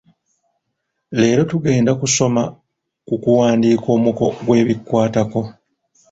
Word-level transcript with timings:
Leero 1.19 1.43
tugenda 1.51 1.91
kusoma 2.01 2.43
ku 3.07 3.15
kuwandiika 3.23 3.87
omuko 3.97 4.25
gw'ebikkwatako. 4.45 5.41